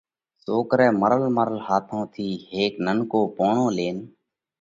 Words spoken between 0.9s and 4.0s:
مرل مرل هاٿون ٿِي هيڪ ننڪو پوڻو لينَ